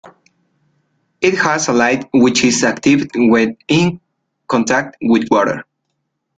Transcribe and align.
It 1.21 1.35
has 1.37 1.67
a 1.67 1.73
light 1.73 2.09
which 2.11 2.43
is 2.43 2.63
activated 2.63 3.11
when 3.13 3.55
in 3.67 4.01
contact 4.47 4.97
with 4.99 5.27
water. 5.29 5.63